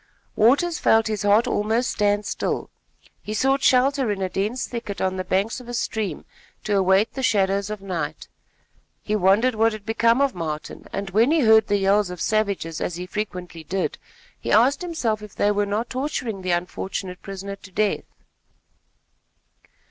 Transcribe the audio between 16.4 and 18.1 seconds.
the unfortunate prisoner to death.